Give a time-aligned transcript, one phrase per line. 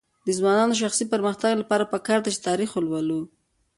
[0.25, 3.21] د ځوانانو د شخصي پرمختګ لپاره پکار ده چې تاریخ ولولي.